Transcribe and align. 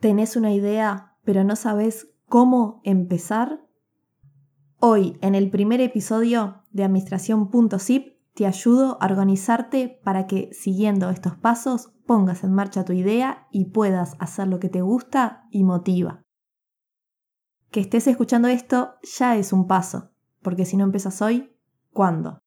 ¿Tenés 0.00 0.36
una 0.36 0.52
idea 0.52 1.16
pero 1.24 1.44
no 1.44 1.56
sabes 1.56 2.08
cómo 2.26 2.80
empezar? 2.84 3.60
Hoy, 4.78 5.18
en 5.20 5.34
el 5.34 5.50
primer 5.50 5.80
episodio 5.80 6.62
de 6.70 6.84
Administración.zip, 6.84 8.16
te 8.32 8.46
ayudo 8.46 8.96
a 9.00 9.06
organizarte 9.06 10.00
para 10.04 10.28
que, 10.28 10.50
siguiendo 10.52 11.10
estos 11.10 11.36
pasos, 11.36 11.92
pongas 12.06 12.44
en 12.44 12.52
marcha 12.52 12.84
tu 12.84 12.92
idea 12.92 13.48
y 13.50 13.66
puedas 13.66 14.14
hacer 14.20 14.46
lo 14.46 14.60
que 14.60 14.68
te 14.68 14.82
gusta 14.82 15.48
y 15.50 15.64
motiva. 15.64 16.22
Que 17.72 17.80
estés 17.80 18.06
escuchando 18.06 18.46
esto 18.46 18.94
ya 19.02 19.36
es 19.36 19.52
un 19.52 19.66
paso, 19.66 20.12
porque 20.42 20.64
si 20.64 20.76
no 20.76 20.84
empiezas 20.84 21.20
hoy, 21.20 21.52
¿cuándo? 21.92 22.38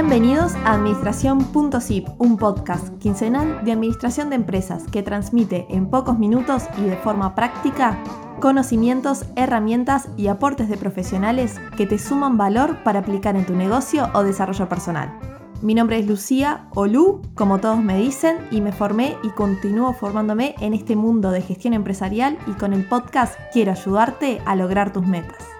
Bienvenidos 0.00 0.54
a 0.64 0.74
Administración.zip, 0.74 2.06
un 2.18 2.36
podcast 2.36 2.96
quincenal 2.98 3.64
de 3.64 3.72
administración 3.72 4.30
de 4.30 4.36
empresas 4.36 4.84
que 4.92 5.02
transmite 5.02 5.66
en 5.70 5.90
pocos 5.90 6.20
minutos 6.20 6.62
y 6.78 6.82
de 6.82 6.96
forma 6.96 7.34
práctica 7.34 8.00
conocimientos, 8.40 9.24
herramientas 9.34 10.08
y 10.16 10.28
aportes 10.28 10.68
de 10.68 10.76
profesionales 10.76 11.56
que 11.76 11.84
te 11.84 11.98
suman 11.98 12.36
valor 12.36 12.84
para 12.84 13.00
aplicar 13.00 13.34
en 13.34 13.44
tu 13.44 13.56
negocio 13.56 14.08
o 14.14 14.22
desarrollo 14.22 14.68
personal. 14.68 15.18
Mi 15.62 15.74
nombre 15.74 15.98
es 15.98 16.06
Lucía 16.06 16.68
o 16.76 16.86
Lu, 16.86 17.20
como 17.34 17.58
todos 17.58 17.82
me 17.82 17.98
dicen, 17.98 18.36
y 18.52 18.60
me 18.60 18.70
formé 18.70 19.16
y 19.24 19.30
continúo 19.30 19.94
formándome 19.94 20.54
en 20.60 20.74
este 20.74 20.94
mundo 20.94 21.32
de 21.32 21.42
gestión 21.42 21.74
empresarial 21.74 22.38
y 22.46 22.52
con 22.52 22.72
el 22.72 22.86
podcast 22.86 23.34
quiero 23.52 23.72
ayudarte 23.72 24.40
a 24.46 24.54
lograr 24.54 24.92
tus 24.92 25.04
metas. 25.04 25.57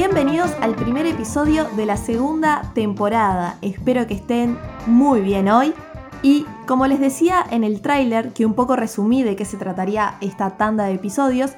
Bienvenidos 0.00 0.52
al 0.62 0.76
primer 0.76 1.04
episodio 1.04 1.66
de 1.76 1.84
la 1.84 1.98
segunda 1.98 2.72
temporada. 2.74 3.58
Espero 3.60 4.06
que 4.06 4.14
estén 4.14 4.56
muy 4.86 5.20
bien 5.20 5.50
hoy. 5.50 5.74
Y 6.22 6.46
como 6.66 6.86
les 6.86 7.00
decía 7.00 7.44
en 7.50 7.64
el 7.64 7.82
tráiler, 7.82 8.32
que 8.32 8.46
un 8.46 8.54
poco 8.54 8.76
resumí 8.76 9.22
de 9.22 9.36
qué 9.36 9.44
se 9.44 9.58
trataría 9.58 10.16
esta 10.22 10.56
tanda 10.56 10.84
de 10.84 10.94
episodios, 10.94 11.52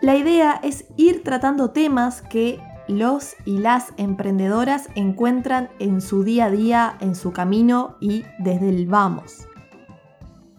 la 0.00 0.16
idea 0.16 0.58
es 0.62 0.86
ir 0.96 1.22
tratando 1.22 1.68
temas 1.68 2.22
que 2.22 2.62
los 2.88 3.34
y 3.44 3.58
las 3.58 3.92
emprendedoras 3.98 4.88
encuentran 4.94 5.68
en 5.78 6.00
su 6.00 6.24
día 6.24 6.46
a 6.46 6.50
día, 6.50 6.96
en 7.00 7.14
su 7.14 7.32
camino 7.32 7.96
y 8.00 8.24
desde 8.38 8.70
el 8.70 8.86
vamos. 8.86 9.46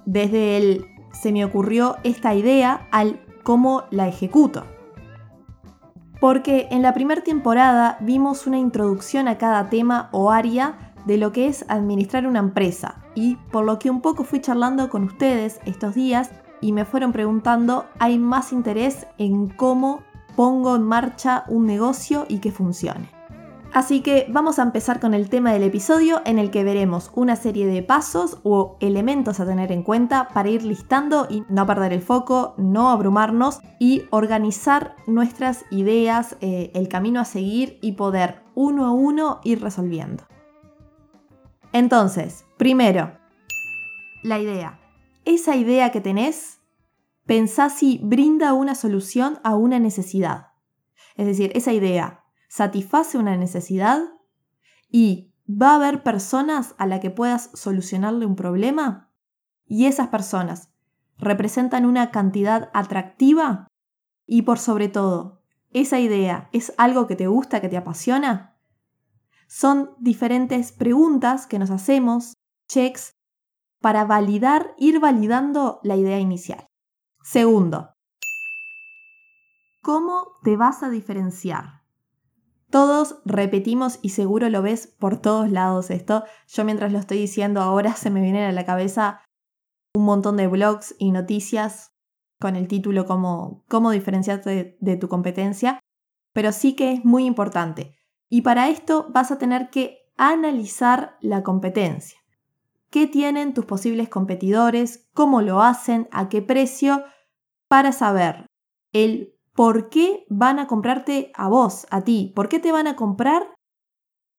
Desde 0.06 0.58
el 0.58 0.86
se 1.20 1.32
me 1.32 1.46
ocurrió 1.46 1.98
esta 2.04 2.36
idea 2.36 2.88
al 2.92 3.20
cómo 3.42 3.86
la 3.90 4.08
ejecuto 4.08 4.66
porque 6.26 6.68
en 6.72 6.82
la 6.82 6.96
primera 6.96 7.22
temporada 7.22 8.00
vimos 8.02 8.48
una 8.48 8.58
introducción 8.58 9.28
a 9.28 9.38
cada 9.38 9.70
tema 9.70 10.10
o 10.12 10.32
área 10.32 10.92
de 11.06 11.20
lo 11.20 11.32
que 11.32 11.46
es 11.46 11.64
administrar 11.68 12.26
una 12.26 12.40
empresa 12.40 12.96
y 13.14 13.36
por 13.52 13.64
lo 13.64 13.78
que 13.78 13.92
un 13.92 14.02
poco 14.02 14.24
fui 14.24 14.42
charlando 14.42 14.90
con 14.90 15.04
ustedes 15.04 15.60
estos 15.66 15.94
días 15.94 16.32
y 16.62 16.72
me 16.72 16.84
fueron 16.84 17.12
preguntando, 17.12 17.86
hay 18.00 18.18
más 18.18 18.54
interés 18.54 19.06
en 19.20 19.50
cómo 19.50 20.02
pongo 20.36 20.76
en 20.76 20.82
marcha 20.82 21.44
un 21.48 21.68
negocio 21.68 22.26
y 22.28 22.40
que 22.40 22.52
funcione. 22.52 23.15
Así 23.76 24.00
que 24.00 24.26
vamos 24.30 24.58
a 24.58 24.62
empezar 24.62 25.02
con 25.02 25.14
el 25.14 25.28
tema 25.28 25.52
del 25.52 25.64
episodio 25.64 26.22
en 26.26 26.40
el 26.40 26.50
que 26.50 26.64
veremos 26.64 27.12
una 27.14 27.36
serie 27.36 27.68
de 27.68 27.84
pasos 27.84 28.40
o 28.44 28.78
elementos 28.80 29.42
a 29.42 29.46
tener 29.46 29.70
en 29.74 29.84
cuenta 29.84 30.30
para 30.30 30.48
ir 30.48 30.64
listando 30.64 31.28
y 31.30 31.44
no 31.50 31.68
perder 31.68 31.92
el 31.92 32.02
foco, 32.02 32.56
no 32.58 32.90
abrumarnos 32.90 33.60
y 33.78 34.04
organizar 34.12 34.96
nuestras 35.08 35.66
ideas, 35.72 36.38
eh, 36.40 36.72
el 36.74 36.88
camino 36.88 37.20
a 37.20 37.26
seguir 37.26 37.78
y 37.82 37.92
poder 37.92 38.44
uno 38.56 38.86
a 38.86 38.92
uno 38.92 39.42
ir 39.44 39.62
resolviendo. 39.62 40.24
Entonces, 41.74 42.46
primero, 42.56 43.12
la 44.24 44.40
idea. 44.40 44.80
Esa 45.26 45.58
idea 45.58 45.92
que 45.92 46.00
tenés, 46.00 46.62
pensá 47.26 47.70
si 47.70 48.00
brinda 48.02 48.54
una 48.54 48.74
solución 48.74 49.38
a 49.44 49.56
una 49.56 49.80
necesidad. 49.80 50.54
Es 51.18 51.26
decir, 51.26 51.52
esa 51.56 51.74
idea 51.74 52.25
satisface 52.56 53.18
una 53.18 53.36
necesidad 53.36 54.00
y 54.90 55.34
va 55.46 55.72
a 55.72 55.76
haber 55.76 56.04
personas 56.04 56.74
a 56.78 56.88
las 56.88 57.02
que 57.02 57.10
puedas 57.10 57.52
solucionarle 57.54 58.26
un 58.26 58.38
problema 58.38 59.12
y 59.66 59.88
esas 59.88 60.08
personas 60.08 60.72
representan 61.18 61.86
una 61.86 62.12
cantidad 62.12 62.70
atractiva 62.74 63.68
y 64.26 64.44
por 64.44 64.58
sobre 64.58 64.88
todo, 64.88 65.42
esa 65.72 66.00
idea 66.00 66.48
es 66.54 66.74
algo 66.78 67.08
que 67.08 67.18
te 67.18 67.28
gusta, 67.28 67.60
que 67.60 67.68
te 67.68 67.76
apasiona. 67.76 68.58
Son 69.48 69.92
diferentes 70.00 70.72
preguntas 70.72 71.48
que 71.48 71.60
nos 71.60 71.72
hacemos, 71.72 72.36
checks, 72.70 73.16
para 73.82 74.06
validar, 74.06 74.76
ir 74.78 75.02
validando 75.02 75.82
la 75.84 75.98
idea 75.98 76.20
inicial. 76.20 76.66
Segundo, 77.22 77.90
¿cómo 79.82 80.38
te 80.42 80.56
vas 80.56 80.84
a 80.84 80.90
diferenciar? 80.90 81.85
Todos 82.70 83.22
repetimos 83.26 84.00
y 84.02 84.10
seguro 84.10 84.50
lo 84.50 84.62
ves 84.62 84.88
por 84.88 85.22
todos 85.22 85.52
lados 85.52 85.92
esto. 85.92 86.24
Yo 86.48 86.66
mientras 86.66 86.92
lo 86.92 87.00
estoy 87.00 87.18
diciendo 87.18 87.62
ahora 87.62 87.94
se 87.96 88.10
me 88.10 88.22
vienen 88.22 88.44
a 88.44 88.52
la 88.52 88.66
cabeza 88.66 89.22
un 89.96 90.04
montón 90.04 90.38
de 90.38 90.48
blogs 90.48 90.96
y 91.00 91.12
noticias 91.12 91.96
con 92.40 92.56
el 92.56 92.68
título 92.68 93.06
como 93.06 93.64
cómo 93.70 93.92
diferenciarte 93.92 94.78
de, 94.80 94.98
tu 94.98 95.08
competencia, 95.08 95.80
pero 96.34 96.52
sí 96.52 96.76
que 96.76 96.92
es 96.92 97.06
muy 97.06 97.26
importante. 97.26 97.96
Y 98.30 98.42
para 98.42 98.70
esto 98.70 99.08
vas 99.10 99.32
a 99.32 99.38
tener 99.38 99.70
que 99.70 100.12
analizar 100.18 101.18
la 101.22 101.44
competencia. 101.44 102.20
¿Qué 102.90 103.08
tienen 103.08 103.54
tus 103.54 103.66
posibles 103.66 104.10
competidores? 104.10 105.08
¿Cómo 105.14 105.42
lo 105.42 105.62
hacen? 105.62 106.08
¿A 106.12 106.28
qué 106.30 106.42
precio? 106.42 107.04
Para 107.68 107.92
saber 107.92 108.48
el 108.92 109.35
¿Por 109.56 109.90
qué 109.90 110.26
van 110.30 110.60
a 110.60 110.68
comprarte 110.68 111.32
a 111.34 111.48
vos, 111.48 111.88
a 111.90 112.02
ti? 112.02 112.34
¿Por 112.36 112.50
qué 112.50 112.60
te 112.60 112.74
van 112.74 112.88
a 112.88 112.98
comprar? 112.98 113.56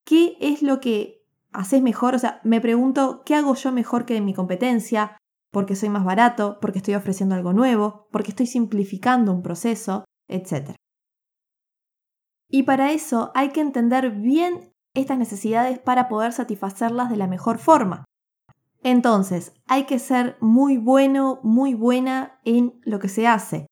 ¿Qué 0.04 0.36
es 0.40 0.62
lo 0.62 0.78
que 0.78 1.24
haces 1.52 1.80
mejor? 1.80 2.14
O 2.14 2.18
sea, 2.18 2.40
me 2.44 2.60
pregunto, 2.60 3.22
¿qué 3.24 3.34
hago 3.34 3.54
yo 3.54 3.72
mejor 3.72 4.04
que 4.04 4.20
mi 4.20 4.34
competencia? 4.34 5.16
¿Porque 5.50 5.74
soy 5.74 5.88
más 5.88 6.04
barato? 6.04 6.58
¿Porque 6.60 6.78
estoy 6.78 6.94
ofreciendo 6.94 7.34
algo 7.34 7.54
nuevo? 7.54 8.08
¿Porque 8.12 8.30
estoy 8.30 8.46
simplificando 8.46 9.32
un 9.32 9.42
proceso? 9.42 10.04
Etcétera. 10.28 10.76
Y 12.50 12.64
para 12.64 12.92
eso 12.92 13.32
hay 13.34 13.50
que 13.50 13.62
entender 13.62 14.10
bien 14.10 14.74
estas 14.94 15.16
necesidades 15.16 15.78
para 15.78 16.08
poder 16.08 16.34
satisfacerlas 16.34 17.08
de 17.08 17.16
la 17.16 17.26
mejor 17.26 17.58
forma. 17.58 18.04
Entonces, 18.82 19.54
hay 19.66 19.84
que 19.84 19.98
ser 19.98 20.36
muy 20.40 20.76
bueno, 20.76 21.40
muy 21.42 21.72
buena 21.74 22.38
en 22.44 22.78
lo 22.84 22.98
que 22.98 23.08
se 23.08 23.26
hace. 23.26 23.66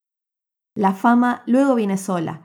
La 0.77 0.93
fama 0.93 1.43
luego 1.47 1.75
viene 1.75 1.97
sola, 1.97 2.43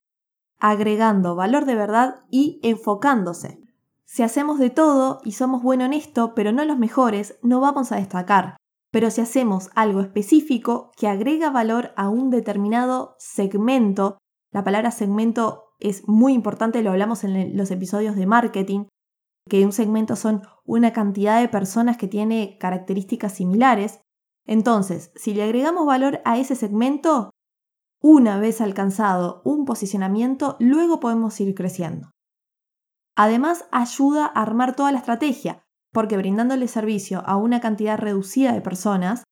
agregando 0.60 1.36
valor 1.36 1.66
de 1.66 1.76
verdad 1.76 2.22
y 2.30 2.60
enfocándose. 2.64 3.60
Si 4.06 4.24
hacemos 4.24 4.60
de 4.60 4.70
todo 4.70 5.20
y 5.24 5.32
somos 5.34 5.64
buenos 5.64 5.88
en 5.88 5.94
esto, 5.94 6.34
pero 6.36 6.52
no 6.52 6.66
los 6.66 6.78
mejores, 6.78 7.40
no 7.42 7.60
vamos 7.60 7.92
a 7.92 7.98
destacar. 7.98 8.58
Pero 8.92 9.12
si 9.12 9.22
hacemos 9.22 9.70
algo 9.76 10.02
específico 10.02 10.92
que 10.98 11.08
agrega 11.08 11.52
valor 11.52 11.92
a 11.96 12.10
un 12.10 12.30
determinado 12.30 13.16
segmento, 13.20 14.18
la 14.52 14.64
palabra 14.64 14.92
segmento 14.92 15.76
es 15.80 16.08
muy 16.08 16.34
importante, 16.34 16.82
lo 16.82 16.92
hablamos 16.92 17.24
en 17.24 17.56
los 17.56 17.72
episodios 17.72 18.16
de 18.16 18.26
marketing, 18.26 18.86
que 19.48 19.66
un 19.66 19.72
segmento 19.72 20.16
son 20.16 20.44
una 20.66 20.94
cantidad 20.94 21.40
de 21.40 21.48
personas 21.48 21.98
que 21.98 22.08
tiene 22.08 22.58
características 22.60 23.34
similares. 23.34 24.02
Entonces, 24.46 25.12
si 25.16 25.34
le 25.34 25.44
agregamos 25.44 25.86
valor 25.86 26.22
a 26.26 26.38
ese 26.38 26.56
segmento, 26.56 27.32
una 28.02 28.40
vez 28.40 28.62
alcanzado 28.62 29.42
un 29.44 29.66
posicionamiento, 29.66 30.56
luego 30.60 31.00
podemos 31.00 31.40
ir 31.40 31.54
creciendo. 31.54 32.12
Además, 33.16 33.66
ayuda 33.72 34.26
a 34.26 34.42
armar 34.42 34.76
toda 34.76 34.92
la 34.92 35.00
estrategia, 35.00 35.64
porque 35.92 36.18
brindándole 36.18 36.68
servicio 36.68 37.22
a 37.26 37.36
una 37.36 37.60
cantidad 37.60 37.98
reducida 37.98 38.54
de 38.54 38.62
personas, 38.62 39.24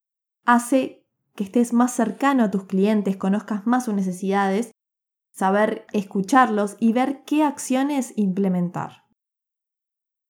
hace 0.46 1.06
que 1.36 1.44
estés 1.44 1.72
más 1.72 1.94
cercano 1.94 2.44
a 2.44 2.52
tus 2.52 2.66
clientes, 2.66 3.16
conozcas 3.16 3.66
más 3.66 3.86
sus 3.86 3.94
necesidades, 3.94 4.72
saber 5.32 5.86
escucharlos 5.94 6.76
y 6.80 6.94
ver 6.94 7.24
qué 7.24 7.44
acciones 7.44 8.12
implementar. 8.18 9.04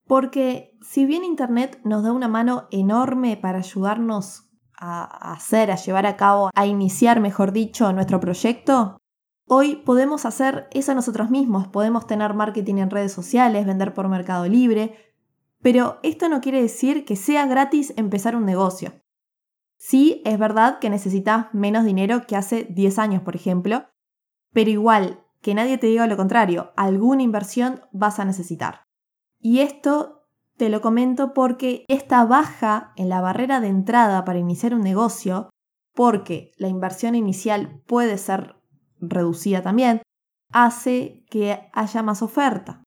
Porque 0.06 0.78
si 0.82 1.06
bien 1.06 1.24
Internet 1.24 1.80
nos 1.84 2.04
da 2.04 2.12
una 2.12 2.28
mano 2.28 2.68
enorme 2.72 3.38
para 3.38 3.60
ayudarnos 3.60 4.47
a 4.78 5.34
hacer, 5.34 5.72
a 5.72 5.76
llevar 5.76 6.06
a 6.06 6.18
cabo, 6.18 6.50
a 6.54 6.66
iniciar, 6.66 7.20
mejor 7.20 7.52
dicho, 7.52 7.92
nuestro 7.94 8.20
proyecto, 8.20 8.98
hoy 9.48 9.78
podemos 9.78 10.26
hacer 10.26 10.68
eso 10.72 10.94
nosotros 10.94 11.30
mismos. 11.30 11.68
Podemos 11.68 12.08
tener 12.08 12.34
marketing 12.34 12.76
en 12.76 12.90
redes 12.90 13.12
sociales, 13.12 13.66
vender 13.66 13.94
por 13.94 14.08
Mercado 14.08 14.48
Libre, 14.48 14.96
pero 15.62 16.00
esto 16.04 16.30
no 16.30 16.42
quiere 16.42 16.62
decir 16.62 17.06
que 17.06 17.16
sea 17.16 17.46
gratis 17.46 17.94
empezar 17.98 18.36
un 18.36 18.46
negocio. 18.46 18.94
Sí, 19.78 20.22
es 20.26 20.40
verdad 20.40 20.80
que 20.80 20.90
necesitas 20.90 21.48
menos 21.54 21.86
dinero 21.86 22.26
que 22.28 22.36
hace 22.36 22.64
10 22.70 23.00
años, 23.00 23.22
por 23.22 23.36
ejemplo, 23.36 23.86
pero 24.54 24.70
igual, 24.70 25.24
que 25.42 25.54
nadie 25.54 25.78
te 25.78 25.88
diga 25.88 26.08
lo 26.08 26.18
contrario, 26.18 26.72
alguna 26.76 27.24
inversión 27.24 27.82
vas 27.92 28.20
a 28.20 28.26
necesitar. 28.26 28.88
Y 29.40 29.60
esto 29.60 30.17
te 30.58 30.70
lo 30.70 30.82
comento 30.82 31.34
porque 31.34 31.86
esta 31.88 32.26
baja 32.26 32.92
en 32.96 33.10
la 33.10 33.22
barrera 33.22 33.60
de 33.60 33.68
entrada 33.68 34.26
para 34.26 34.40
iniciar 34.40 34.74
un 34.74 34.82
negocio, 34.82 35.50
porque 35.94 36.52
la 36.58 36.68
inversión 36.68 37.16
inicial 37.16 37.82
puede 37.86 38.18
ser 38.18 38.56
reducida 39.00 39.62
también, 39.62 40.02
hace 40.52 41.24
que 41.30 41.70
haya 41.74 42.04
más 42.04 42.22
oferta. 42.22 42.84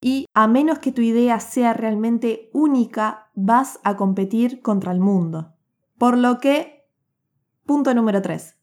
Y 0.00 0.26
a 0.32 0.46
menos 0.46 0.78
que 0.78 0.92
tu 0.92 1.02
idea 1.02 1.40
sea 1.40 1.72
realmente 1.72 2.50
única, 2.52 3.30
vas 3.34 3.80
a 3.82 3.96
competir 3.96 4.62
contra 4.62 4.92
el 4.92 5.00
mundo. 5.00 5.54
Por 5.98 6.16
lo 6.16 6.38
que, 6.38 6.86
punto 7.66 7.92
número 7.94 8.22
3. 8.22 8.56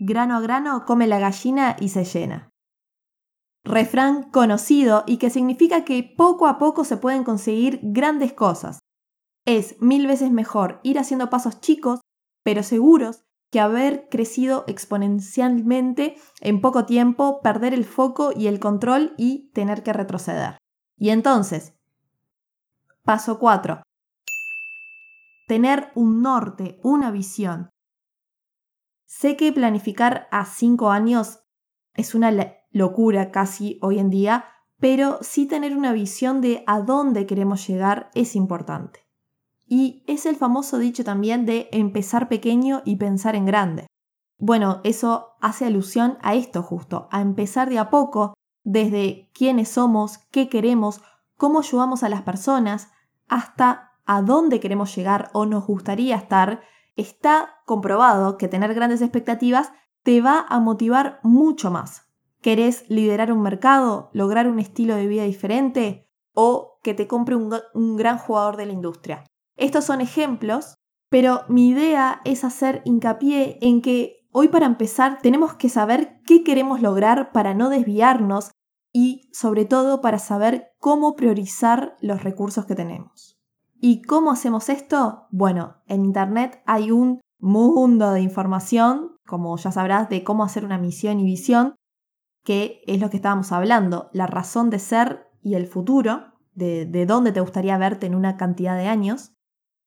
Grano 0.00 0.36
a 0.36 0.40
grano 0.40 0.84
come 0.86 1.08
la 1.08 1.18
gallina 1.18 1.74
y 1.80 1.88
se 1.88 2.04
llena. 2.04 2.48
Refrán 3.68 4.30
conocido 4.30 5.04
y 5.06 5.18
que 5.18 5.28
significa 5.28 5.84
que 5.84 6.02
poco 6.02 6.46
a 6.46 6.58
poco 6.58 6.84
se 6.84 6.96
pueden 6.96 7.22
conseguir 7.22 7.80
grandes 7.82 8.32
cosas. 8.32 8.78
Es 9.44 9.78
mil 9.82 10.06
veces 10.06 10.30
mejor 10.30 10.80
ir 10.82 10.98
haciendo 10.98 11.28
pasos 11.28 11.60
chicos, 11.60 12.00
pero 12.42 12.62
seguros, 12.62 13.24
que 13.50 13.60
haber 13.60 14.08
crecido 14.08 14.64
exponencialmente 14.68 16.16
en 16.40 16.62
poco 16.62 16.86
tiempo, 16.86 17.42
perder 17.42 17.74
el 17.74 17.84
foco 17.84 18.32
y 18.34 18.46
el 18.46 18.58
control 18.58 19.12
y 19.18 19.50
tener 19.52 19.82
que 19.82 19.92
retroceder. 19.92 20.56
Y 20.96 21.10
entonces, 21.10 21.74
paso 23.02 23.38
4. 23.38 23.82
Tener 25.46 25.92
un 25.94 26.22
norte, 26.22 26.80
una 26.82 27.10
visión. 27.10 27.68
Sé 29.06 29.36
que 29.36 29.52
planificar 29.52 30.26
a 30.30 30.46
5 30.46 30.90
años 30.90 31.40
es 31.94 32.14
una 32.14 32.30
locura 32.70 33.30
casi 33.30 33.78
hoy 33.82 33.98
en 33.98 34.10
día, 34.10 34.46
pero 34.78 35.18
sí 35.22 35.46
tener 35.46 35.76
una 35.76 35.92
visión 35.92 36.40
de 36.40 36.62
a 36.66 36.80
dónde 36.80 37.26
queremos 37.26 37.66
llegar 37.66 38.10
es 38.14 38.36
importante. 38.36 39.00
Y 39.66 40.02
es 40.06 40.24
el 40.24 40.36
famoso 40.36 40.78
dicho 40.78 41.04
también 41.04 41.44
de 41.44 41.68
empezar 41.72 42.28
pequeño 42.28 42.82
y 42.84 42.96
pensar 42.96 43.34
en 43.36 43.44
grande. 43.44 43.86
Bueno, 44.38 44.80
eso 44.84 45.36
hace 45.40 45.66
alusión 45.66 46.16
a 46.22 46.34
esto 46.34 46.62
justo, 46.62 47.08
a 47.10 47.20
empezar 47.20 47.68
de 47.68 47.78
a 47.78 47.90
poco, 47.90 48.34
desde 48.62 49.30
quiénes 49.34 49.68
somos, 49.68 50.18
qué 50.30 50.48
queremos, 50.48 51.02
cómo 51.36 51.58
ayudamos 51.58 52.02
a 52.02 52.08
las 52.08 52.22
personas, 52.22 52.88
hasta 53.26 53.92
a 54.06 54.22
dónde 54.22 54.60
queremos 54.60 54.94
llegar 54.94 55.30
o 55.32 55.44
nos 55.44 55.66
gustaría 55.66 56.16
estar. 56.16 56.62
Está 56.96 57.56
comprobado 57.66 58.38
que 58.38 58.48
tener 58.48 58.74
grandes 58.74 59.02
expectativas 59.02 59.72
te 60.02 60.20
va 60.20 60.46
a 60.48 60.60
motivar 60.60 61.20
mucho 61.22 61.70
más. 61.70 62.07
¿Querés 62.40 62.84
liderar 62.88 63.32
un 63.32 63.42
mercado, 63.42 64.10
lograr 64.12 64.48
un 64.48 64.58
estilo 64.58 64.94
de 64.94 65.06
vida 65.06 65.24
diferente 65.24 66.08
o 66.34 66.78
que 66.82 66.94
te 66.94 67.06
compre 67.06 67.34
un, 67.34 67.52
un 67.74 67.96
gran 67.96 68.18
jugador 68.18 68.56
de 68.56 68.66
la 68.66 68.72
industria? 68.72 69.24
Estos 69.56 69.84
son 69.84 70.00
ejemplos, 70.00 70.74
pero 71.10 71.42
mi 71.48 71.68
idea 71.68 72.20
es 72.24 72.44
hacer 72.44 72.82
hincapié 72.84 73.58
en 73.60 73.82
que 73.82 74.28
hoy 74.32 74.48
para 74.48 74.66
empezar 74.66 75.18
tenemos 75.20 75.54
que 75.54 75.68
saber 75.68 76.20
qué 76.24 76.44
queremos 76.44 76.80
lograr 76.80 77.32
para 77.32 77.54
no 77.54 77.70
desviarnos 77.70 78.52
y 78.92 79.28
sobre 79.32 79.64
todo 79.64 80.00
para 80.00 80.18
saber 80.18 80.72
cómo 80.78 81.16
priorizar 81.16 81.96
los 82.00 82.22
recursos 82.22 82.66
que 82.66 82.74
tenemos. 82.74 83.38
¿Y 83.80 84.02
cómo 84.02 84.30
hacemos 84.30 84.68
esto? 84.68 85.26
Bueno, 85.30 85.76
en 85.86 86.04
Internet 86.04 86.62
hay 86.66 86.90
un 86.90 87.20
mundo 87.38 88.10
de 88.10 88.20
información, 88.20 89.16
como 89.26 89.56
ya 89.56 89.70
sabrás, 89.70 90.08
de 90.08 90.24
cómo 90.24 90.42
hacer 90.42 90.64
una 90.64 90.78
misión 90.78 91.20
y 91.20 91.24
visión, 91.24 91.76
que 92.48 92.80
es 92.86 92.98
lo 92.98 93.10
que 93.10 93.18
estábamos 93.18 93.52
hablando, 93.52 94.08
la 94.14 94.26
razón 94.26 94.70
de 94.70 94.78
ser 94.78 95.28
y 95.42 95.52
el 95.52 95.66
futuro, 95.66 96.32
de, 96.54 96.86
de 96.86 97.04
dónde 97.04 97.30
te 97.30 97.42
gustaría 97.42 97.76
verte 97.76 98.06
en 98.06 98.14
una 98.14 98.38
cantidad 98.38 98.74
de 98.74 98.86
años. 98.86 99.34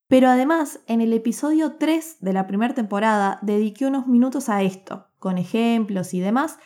Pero 0.08 0.30
además, 0.30 0.82
en 0.86 1.02
el 1.02 1.12
episodio 1.12 1.78
3 1.78 2.18
de 2.20 2.34
la 2.34 2.46
primera 2.46 2.76
temporada 2.76 3.40
dediqué 3.42 3.88
unos 3.88 4.06
minutos 4.06 4.48
a 4.48 4.62
esto, 4.62 5.08
con 5.18 5.40
ejemplos 5.40 6.14
y 6.14 6.20
demás, 6.20 6.60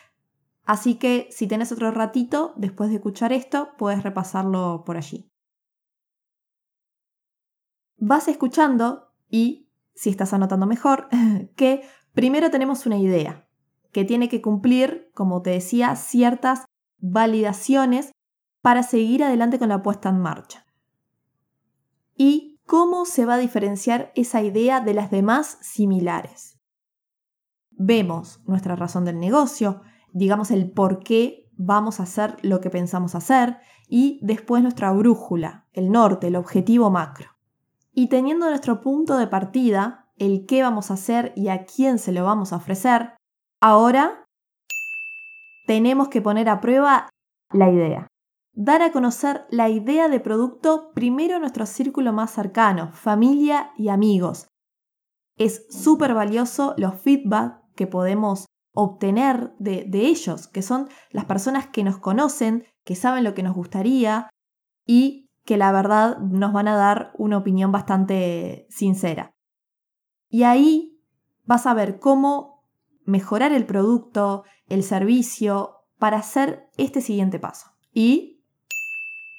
así 0.65 0.95
que 0.95 1.29
si 1.31 1.47
tenés 1.47 1.71
otro 1.71 1.89
ratito 1.91 2.51
después 2.57 2.89
de 2.89 2.97
escuchar 2.97 3.31
esto, 3.31 3.69
puedes 3.77 4.03
repasarlo 4.03 4.83
por 4.85 4.97
allí. 4.97 5.31
Vas 7.95 8.27
escuchando 8.27 9.13
y, 9.29 9.69
si 9.93 10.09
estás 10.09 10.33
anotando 10.33 10.67
mejor, 10.67 11.07
que 11.55 11.83
primero 12.11 12.51
tenemos 12.51 12.85
una 12.85 12.97
idea, 12.97 13.44
que 13.95 14.05
tiene 14.05 14.29
que 14.29 14.41
cumplir, 14.43 15.09
como 15.15 15.41
te 15.41 15.49
decía, 15.49 15.95
ciertas 15.95 16.65
validaciones 16.99 18.11
para 18.61 18.83
seguir 18.83 19.23
adelante 19.23 19.57
con 19.57 19.69
la 19.69 19.81
puesta 19.81 20.09
en 20.09 20.19
marcha. 20.19 20.67
Y 22.15 22.55
¿Cómo 22.65 23.05
se 23.05 23.27
va 23.27 23.35
a 23.35 23.37
diferenciar 23.37 24.11
esa 24.15 24.41
idea 24.41 24.81
de 24.81 24.95
las 24.95 25.11
demás 25.11 25.59
similares? 25.61 26.59
Vemos 27.69 28.41
nuestra 28.47 28.75
razón 28.75 29.05
del 29.05 29.19
negocio, 29.19 29.81
digamos 30.13 30.49
el 30.49 30.71
por 30.71 31.03
qué 31.03 31.47
vamos 31.53 31.99
a 31.99 32.03
hacer 32.03 32.37
lo 32.41 32.61
que 32.61 32.71
pensamos 32.71 33.13
hacer 33.13 33.59
y 33.87 34.19
después 34.23 34.63
nuestra 34.63 34.91
brújula, 34.93 35.67
el 35.73 35.91
norte, 35.91 36.27
el 36.27 36.35
objetivo 36.35 36.89
macro. 36.89 37.29
Y 37.93 38.09
teniendo 38.09 38.49
nuestro 38.49 38.81
punto 38.81 39.15
de 39.17 39.27
partida, 39.27 40.09
el 40.17 40.47
qué 40.47 40.63
vamos 40.63 40.89
a 40.89 40.95
hacer 40.95 41.33
y 41.35 41.49
a 41.49 41.65
quién 41.65 41.99
se 41.99 42.13
lo 42.13 42.25
vamos 42.25 42.51
a 42.51 42.55
ofrecer, 42.55 43.13
ahora 43.65 44.27
tenemos 45.65 46.09
que 46.09 46.21
poner 46.21 46.49
a 46.49 46.61
prueba 46.61 47.09
la 47.51 47.71
idea 47.71 48.07
dar 48.53 48.83
a 48.83 48.91
conocer 48.91 49.45
la 49.49 49.69
idea 49.69 50.07
de 50.07 50.19
producto 50.19 50.91
primero 50.93 51.35
a 51.35 51.39
nuestro 51.39 51.65
círculo 51.65 52.13
más 52.13 52.31
cercano, 52.31 52.93
familia 52.93 53.71
y 53.75 53.89
amigos. 53.89 54.47
Es 55.37 55.65
súper 55.69 56.13
valioso 56.13 56.73
los 56.77 56.95
feedback 56.95 57.59
que 57.75 57.85
podemos 57.85 58.45
obtener 58.73 59.53
de, 59.59 59.83
de, 59.87 60.05
ellos, 60.05 60.47
que 60.47 60.61
son 60.61 60.87
las 61.09 61.25
personas 61.25 61.67
que 61.67 61.83
nos 61.83 61.97
conocen, 61.97 62.65
que 62.85 62.95
saben 62.95 63.25
lo 63.25 63.33
que 63.33 63.43
nos 63.43 63.55
gustaría 63.55 64.29
y 64.85 65.27
que 65.43 65.57
la 65.57 65.71
verdad 65.73 66.19
nos 66.19 66.53
van 66.53 66.69
a 66.69 66.77
dar 66.77 67.11
una 67.17 67.37
opinión 67.37 67.73
bastante 67.73 68.67
sincera. 68.69 69.31
Y 70.29 70.43
ahí 70.43 71.01
vas 71.43 71.65
a 71.65 71.73
ver 71.73 71.99
cómo 71.99 72.54
mejorar 73.05 73.53
el 73.53 73.65
producto, 73.65 74.43
el 74.67 74.83
servicio, 74.83 75.75
para 75.97 76.17
hacer 76.17 76.69
este 76.77 77.01
siguiente 77.01 77.39
paso. 77.39 77.67
Y 77.93 78.43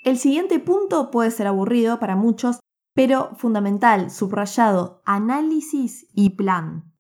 el 0.04 0.18
siguiente 0.18 0.58
punto 0.58 1.11
puede 1.11 1.30
ser 1.30 1.46
aburrido 1.46 1.99
para 1.99 2.16
muchos, 2.16 2.61
pero 2.94 3.35
fundamental, 3.37 4.11
subrayado, 4.11 5.02
análisis 5.04 6.06
y 6.14 6.30
plan. 6.30 6.92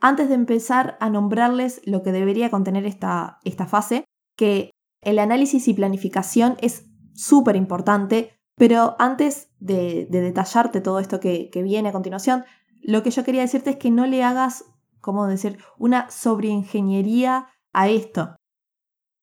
Antes 0.00 0.28
de 0.28 0.34
empezar 0.34 0.96
a 1.00 1.10
nombrarles 1.10 1.80
lo 1.84 2.02
que 2.02 2.12
debería 2.12 2.50
contener 2.50 2.86
esta, 2.86 3.38
esta 3.44 3.66
fase, 3.66 4.04
que 4.34 4.70
el 5.00 5.18
análisis 5.18 5.68
y 5.68 5.74
planificación 5.74 6.56
es 6.60 6.88
súper 7.14 7.56
importante, 7.56 8.32
pero 8.56 8.96
antes 8.98 9.50
de, 9.58 10.06
detallarte 10.10 10.80
todo 10.80 10.98
esto 10.98 11.20
que, 11.20 11.50
que 11.50 11.62
viene 11.62 11.90
a 11.90 11.92
continuación, 11.92 12.44
lo 12.82 13.02
que 13.02 13.10
yo 13.10 13.24
quería 13.24 13.42
decirte 13.42 13.70
es 13.70 13.76
que 13.76 13.90
no 13.90 14.06
le 14.06 14.24
hagas, 14.24 14.64
¿cómo 15.06 15.28
decir?, 15.28 15.58
una 15.78 16.10
sobreingeniería 16.10 17.46
a 17.72 17.88
esto. 17.88 18.34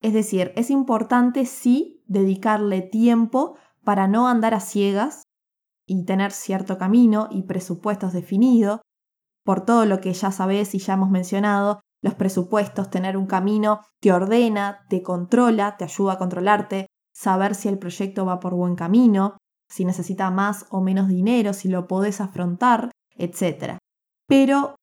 Es 0.02 0.14
decir, 0.14 0.54
es 0.56 0.70
importante 0.70 1.46
sí 1.46 2.02
dedicarle 2.08 2.82
tiempo 2.82 3.58
para 3.84 4.08
no 4.08 4.30
andar 4.30 4.54
a 4.54 4.62
ciegas 4.62 5.24
y 5.86 6.06
tener 6.06 6.32
cierto 6.32 6.78
camino 6.78 7.28
y 7.30 7.44
presupuestos 7.44 8.14
definidos. 8.14 8.80
Por 9.46 9.66
todo 9.66 9.86
lo 9.86 10.00
que 10.00 10.14
ya 10.14 10.32
sabes 10.32 10.74
y 10.74 10.80
ya 10.80 10.94
hemos 10.94 11.10
mencionado, 11.10 11.82
los 12.02 12.16
presupuestos, 12.16 12.90
tener 12.90 13.18
un 13.18 13.28
camino, 13.28 13.82
te 14.00 14.14
ordena, 14.14 14.86
te 14.90 15.04
controla, 15.04 15.76
te 15.76 15.84
ayuda 15.84 16.14
a 16.14 16.18
controlarte, 16.18 16.88
saber 17.14 17.56
si 17.56 17.68
el 17.68 17.78
proyecto 17.78 18.26
va 18.26 18.40
por 18.40 18.54
buen 18.56 18.76
camino, 18.76 19.38
si 19.70 19.84
necesita 19.84 20.32
más 20.32 20.66
o 20.70 20.80
menos 20.80 21.10
dinero, 21.10 21.52
si 21.52 21.68
lo 21.68 21.88
podés 21.88 22.22
afrontar, 22.22 22.92
etc. 23.18 23.78
Pero, 24.28 24.76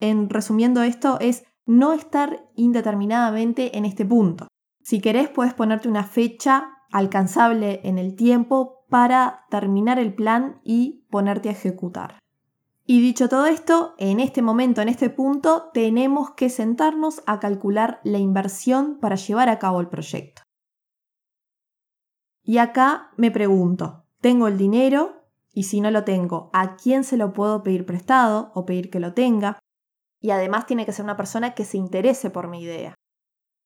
en 0.00 0.28
resumiendo 0.28 0.82
esto, 0.82 1.18
es 1.20 1.44
no 1.66 1.92
estar 1.92 2.48
indeterminadamente 2.54 3.76
en 3.76 3.84
este 3.84 4.04
punto. 4.04 4.48
Si 4.82 5.00
querés, 5.00 5.28
puedes 5.28 5.54
ponerte 5.54 5.88
una 5.88 6.04
fecha 6.04 6.70
alcanzable 6.92 7.80
en 7.84 7.98
el 7.98 8.14
tiempo 8.14 8.84
para 8.88 9.46
terminar 9.50 9.98
el 9.98 10.14
plan 10.14 10.60
y 10.62 11.06
ponerte 11.10 11.48
a 11.48 11.52
ejecutar. 11.52 12.18
Y 12.88 13.00
dicho 13.00 13.28
todo 13.28 13.46
esto, 13.46 13.94
en 13.98 14.20
este 14.20 14.42
momento, 14.42 14.80
en 14.80 14.88
este 14.88 15.10
punto, 15.10 15.70
tenemos 15.74 16.30
que 16.30 16.48
sentarnos 16.48 17.20
a 17.26 17.40
calcular 17.40 18.00
la 18.04 18.18
inversión 18.18 19.00
para 19.00 19.16
llevar 19.16 19.48
a 19.48 19.58
cabo 19.58 19.80
el 19.80 19.88
proyecto. 19.88 20.42
Y 22.44 22.58
acá 22.58 23.10
me 23.16 23.32
pregunto, 23.32 24.04
¿tengo 24.20 24.46
el 24.46 24.56
dinero? 24.56 25.24
Y 25.52 25.64
si 25.64 25.80
no 25.80 25.90
lo 25.90 26.04
tengo, 26.04 26.48
¿a 26.52 26.76
quién 26.76 27.02
se 27.02 27.16
lo 27.16 27.32
puedo 27.32 27.64
pedir 27.64 27.86
prestado 27.86 28.52
o 28.54 28.64
pedir 28.64 28.88
que 28.88 29.00
lo 29.00 29.14
tenga? 29.14 29.58
Y 30.20 30.30
además 30.30 30.66
tiene 30.66 30.86
que 30.86 30.92
ser 30.92 31.04
una 31.04 31.16
persona 31.16 31.54
que 31.54 31.64
se 31.64 31.76
interese 31.76 32.30
por 32.30 32.48
mi 32.48 32.62
idea. 32.62 32.94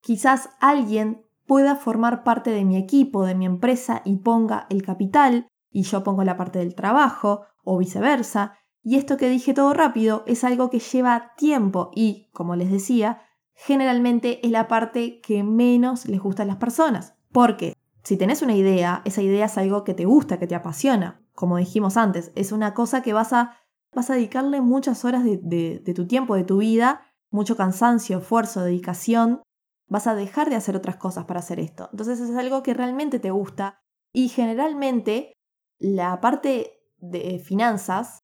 Quizás 0.01 0.51
alguien 0.61 1.27
pueda 1.47 1.77
formar 1.77 2.23
parte 2.23 2.51
de 2.51 2.65
mi 2.65 2.77
equipo, 2.77 3.27
de 3.27 3.35
mi 3.35 3.47
empresa 3.47 4.03
y 4.05 4.17
ponga 4.17 4.67
el 4.71 4.83
capital 4.83 5.49
y 5.71 5.83
yo 5.83 6.05
pongo 6.05 6.25
la 6.25 6.37
parte 6.37 6.59
del 6.59 6.75
trabajo 6.75 7.43
o 7.65 7.79
viceversa. 7.79 8.55
Y 8.83 8.97
esto 8.97 9.17
que 9.17 9.29
dije 9.29 9.55
todo 9.55 9.75
rápido 9.75 10.25
es 10.27 10.45
algo 10.45 10.71
que 10.71 10.79
lleva 10.79 11.33
tiempo 11.37 11.91
y, 11.95 12.29
como 12.33 12.57
les 12.57 12.71
decía, 12.71 13.23
generalmente 13.55 14.45
es 14.45 14.51
la 14.51 14.69
parte 14.69 15.21
que 15.21 15.43
menos 15.43 16.07
les 16.07 16.21
gusta 16.21 16.45
a 16.45 16.47
las 16.47 16.57
personas. 16.57 17.15
Porque 17.33 17.75
si 18.03 18.17
tenés 18.17 18.43
una 18.43 18.55
idea, 18.55 19.03
esa 19.05 19.23
idea 19.23 19.47
es 19.47 19.59
algo 19.59 19.85
que 19.85 19.95
te 19.95 20.07
gusta, 20.07 20.39
que 20.39 20.47
te 20.47 20.55
apasiona. 20.55 21.21
Como 21.35 21.59
dijimos 21.59 21.97
antes, 21.97 22.33
es 22.35 22.53
una 22.53 22.75
cosa 22.75 23.03
que 23.03 23.13
vas 23.13 23.33
a, 23.33 23.57
vas 23.93 24.11
a 24.11 24.15
dedicarle 24.15 24.61
muchas 24.61 25.05
horas 25.05 25.25
de, 25.25 25.93
tu 25.95 26.07
tiempo, 26.07 26.35
de 26.35 26.45
tu 26.45 26.59
vida, 26.59 27.13
mucho 27.31 27.57
cansancio, 27.57 28.19
esfuerzo, 28.19 28.63
dedicación. 28.63 29.43
Vas 29.89 30.07
a 30.07 30.15
dejar 30.15 30.51
de 30.51 30.57
hacer 30.57 30.77
otras 30.77 30.97
cosas 30.97 31.25
para 31.25 31.41
hacer 31.41 31.59
esto. 31.59 31.89
Entonces 31.93 32.21
es 32.21 32.37
algo 32.37 32.63
que 32.63 32.75
realmente 32.75 33.19
te 33.19 33.31
gusta 33.31 33.81
y 34.13 34.29
generalmente 34.29 35.33
la 35.79 36.21
parte 36.21 36.81
de 36.99 37.39
finanzas 37.39 38.21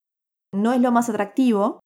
no 0.52 0.72
es 0.72 0.80
lo 0.80 0.92
más 0.92 1.08
atractivo 1.08 1.80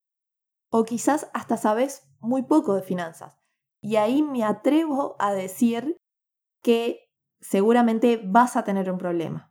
o 0.71 0.85
quizás 0.85 1.31
hasta 1.33 1.57
sabes 1.57 2.09
muy 2.21 2.43
poco 2.43 2.75
de 2.75 2.83
finanzas. 2.83 3.41
Y 3.83 3.97
ahí 3.97 4.23
me 4.23 4.45
atrevo 4.45 5.17
a 5.19 5.33
decir 5.33 5.97
que 6.63 7.09
seguramente 7.41 8.21
vas 8.23 8.57
a 8.57 8.65
tener 8.65 8.91
un 8.91 8.99
problema. 8.99 9.50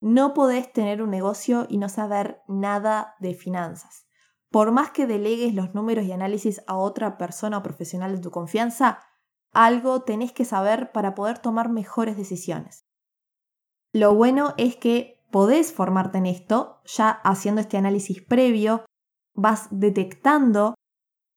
No 0.00 0.32
podés 0.34 0.72
tener 0.72 1.02
un 1.02 1.10
negocio 1.10 1.66
y 1.68 1.78
no 1.78 1.88
saber 1.88 2.42
nada 2.46 3.16
de 3.18 3.34
finanzas. 3.34 4.06
Por 4.50 4.70
más 4.70 4.90
que 4.90 5.06
delegues 5.06 5.54
los 5.54 5.74
números 5.74 6.04
y 6.04 6.12
análisis 6.12 6.62
a 6.66 6.76
otra 6.76 7.18
persona 7.18 7.58
o 7.58 7.62
profesional 7.62 8.14
de 8.14 8.22
tu 8.22 8.30
confianza, 8.30 9.00
algo 9.52 10.02
tenés 10.02 10.32
que 10.32 10.44
saber 10.44 10.92
para 10.92 11.14
poder 11.14 11.38
tomar 11.38 11.68
mejores 11.68 12.16
decisiones. 12.16 12.86
Lo 13.92 14.14
bueno 14.14 14.54
es 14.56 14.76
que 14.76 15.26
podés 15.30 15.72
formarte 15.72 16.18
en 16.18 16.26
esto, 16.26 16.80
ya 16.84 17.10
haciendo 17.10 17.60
este 17.60 17.76
análisis 17.76 18.22
previo, 18.22 18.84
vas 19.34 19.68
detectando 19.70 20.74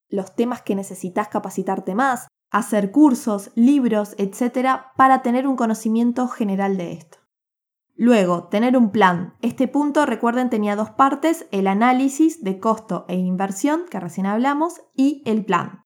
los 0.10 0.36
temas 0.36 0.62
que 0.62 0.76
necesitas 0.76 1.30
capacitarte 1.30 1.96
más, 1.96 2.28
hacer 2.52 2.92
cursos, 2.92 3.52
libros, 3.56 4.14
etc., 4.18 4.82
para 4.98 5.22
tener 5.22 5.48
un 5.48 5.56
conocimiento 5.56 6.28
general 6.28 6.78
de 6.78 6.94
esto. 6.94 7.21
Luego, 8.02 8.48
tener 8.48 8.78
un 8.78 8.90
plan. 8.90 9.36
Este 9.44 9.68
punto, 9.68 10.08
recuerden, 10.08 10.50
tenía 10.50 10.76
dos 10.76 10.90
partes, 10.90 11.46
el 11.52 11.68
análisis 11.68 12.44
de 12.44 12.58
costo 12.58 13.06
e 13.08 13.16
inversión, 13.16 13.84
que 13.92 14.00
recién 14.00 14.26
hablamos, 14.26 14.82
y 14.96 15.22
el 15.28 15.46
plan. 15.46 15.86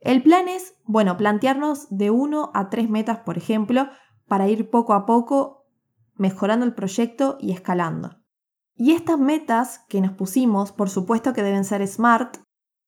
El 0.00 0.24
plan 0.24 0.48
es, 0.48 0.74
bueno, 0.82 1.16
plantearnos 1.16 1.86
de 1.88 2.10
uno 2.10 2.50
a 2.52 2.68
tres 2.68 2.90
metas, 2.90 3.20
por 3.20 3.38
ejemplo, 3.38 3.88
para 4.26 4.48
ir 4.48 4.70
poco 4.70 4.92
a 4.92 5.06
poco 5.06 5.68
mejorando 6.16 6.66
el 6.66 6.74
proyecto 6.74 7.38
y 7.38 7.52
escalando. 7.52 8.16
Y 8.74 8.90
estas 8.90 9.16
metas 9.16 9.84
que 9.88 10.00
nos 10.00 10.14
pusimos, 10.14 10.72
por 10.72 10.90
supuesto 10.90 11.32
que 11.32 11.44
deben 11.44 11.62
ser 11.62 11.86
SMART, 11.86 12.38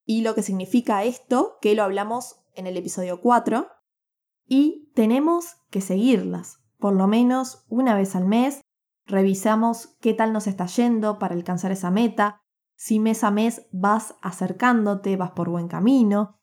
y 0.04 0.22
lo 0.22 0.34
que 0.34 0.42
significa 0.42 1.04
esto, 1.04 1.58
que 1.62 1.76
lo 1.76 1.84
hablamos 1.84 2.40
en 2.54 2.66
el 2.66 2.76
episodio 2.76 3.20
4, 3.20 3.68
y 4.48 4.90
tenemos 4.96 5.58
que 5.70 5.80
seguirlas, 5.80 6.65
por 6.78 6.94
lo 6.94 7.06
menos 7.06 7.64
una 7.68 7.94
vez 7.94 8.16
al 8.16 8.26
mes, 8.26 8.60
revisamos 9.06 9.96
qué 10.00 10.14
tal 10.14 10.32
nos 10.32 10.46
está 10.46 10.66
yendo 10.66 11.18
para 11.18 11.34
alcanzar 11.34 11.72
esa 11.72 11.90
meta, 11.90 12.42
si 12.74 12.98
mes 12.98 13.24
a 13.24 13.30
mes 13.30 13.66
vas 13.72 14.16
acercándote, 14.20 15.16
vas 15.16 15.30
por 15.30 15.48
buen 15.48 15.68
camino, 15.68 16.38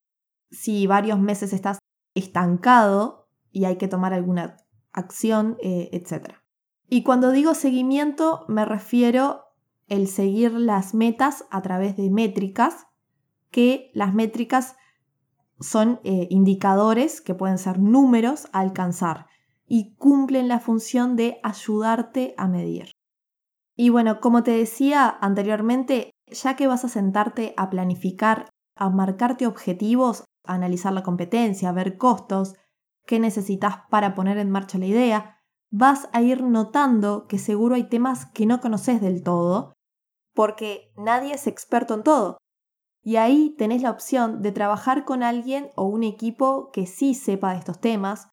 si 0.50 0.88
varios 0.88 1.20
meses 1.20 1.54
estás 1.54 1.80
estancado 2.16 3.30
y 3.52 3.66
hay 3.66 3.78
que 3.78 3.88
tomar 3.88 4.14
alguna 4.14 4.58
acción, 4.92 5.58
eh, 5.62 5.90
etc. 5.92 6.36
Y 6.88 7.04
cuando 7.04 7.32
digo 7.32 7.54
seguimiento 7.54 8.46
me 8.48 8.66
refiero 8.66 9.44
el 9.88 10.08
seguir 10.08 10.54
las 10.54 10.94
metas 10.94 11.46
a 11.52 11.62
través 11.62 11.98
de 11.98 12.10
métricas, 12.10 12.88
que 13.52 13.92
las 13.94 14.14
métricas 14.14 14.76
son 15.60 16.00
eh, 16.04 16.28
indicadores 16.30 17.22
que 17.22 17.36
pueden 17.36 17.58
ser 17.58 17.80
números 17.80 18.48
a 18.54 18.60
alcanzar 18.60 19.28
y 19.68 19.96
cumplen 19.96 20.48
la 20.48 20.60
función 20.60 21.16
de 21.16 21.40
ayudarte 21.44 22.34
a 22.38 22.48
medir. 22.48 22.92
Y 23.76 23.90
bueno, 23.90 24.20
como 24.20 24.44
te 24.44 24.52
decía 24.52 25.18
anteriormente, 25.22 26.12
ya 26.28 26.56
que 26.56 26.68
vas 26.68 26.86
a 26.86 26.90
sentarte 26.90 27.54
a 27.58 27.70
planificar, 27.70 28.50
a 28.76 28.90
marcarte 28.90 29.48
objetivos, 29.48 30.26
a 30.46 30.54
analizar 30.54 30.94
la 30.94 31.04
competencia, 31.04 31.70
a 31.70 31.74
ver 31.74 31.98
costos, 31.98 32.56
qué 33.06 33.20
necesitas 33.20 33.78
para 33.90 34.16
poner 34.16 34.38
en 34.38 34.52
marcha 34.52 34.78
la 34.78 34.86
idea, 34.86 35.42
vas 35.72 36.08
a 36.14 36.22
ir 36.22 36.44
notando 36.44 37.28
que 37.28 37.40
seguro 37.40 37.76
hay 37.76 37.90
temas 37.90 38.28
que 38.28 38.46
no 38.46 38.62
conoces 38.62 39.02
del 39.02 39.24
todo, 39.24 39.74
porque 40.36 40.92
nadie 40.96 41.34
es 41.34 41.48
experto 41.48 41.96
en 41.96 42.04
todo. 42.04 42.38
Y 43.02 43.18
ahí 43.18 43.56
tenés 43.58 43.82
la 43.82 43.92
opción 43.92 44.42
de 44.42 44.52
trabajar 44.52 45.04
con 45.04 45.24
alguien 45.24 45.72
o 45.76 45.86
un 45.86 46.04
equipo 46.04 46.72
que 46.72 46.86
sí 46.86 47.16
sepa 47.16 47.52
de 47.52 47.60
estos 47.60 47.82
temas, 47.82 48.30